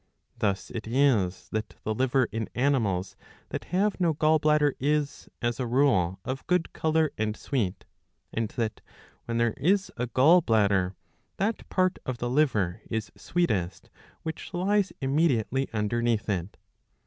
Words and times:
Thus 0.39 0.71
it 0.71 0.87
is 0.87 1.47
that 1.51 1.75
the 1.83 1.93
liver 1.93 2.27
in 2.31 2.49
animals 2.55 3.15
that 3.49 3.65
have 3.65 3.99
no 3.99 4.13
gall 4.13 4.39
bladder 4.39 4.73
is, 4.79 5.29
as 5.43 5.59
a 5.59 5.67
rule, 5.67 6.19
of 6.25 6.47
good 6.47 6.73
colour 6.73 7.11
and 7.19 7.37
sweet; 7.37 7.85
and 8.33 8.49
that, 8.57 8.81
when 9.25 9.37
there 9.37 9.53
is 9.57 9.91
a 9.97 10.07
gall 10.07 10.41
bladder, 10.41 10.95
that 11.37 11.69
part 11.69 11.99
of 12.03 12.17
the 12.17 12.31
liver 12.31 12.81
is 12.89 13.11
sweetest, 13.15 13.91
which 14.23 14.55
lies 14.55 14.91
immediately 15.01 15.69
underneath 15.71 16.27
it. 16.29 16.57